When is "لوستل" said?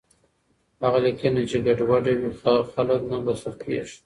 3.25-3.53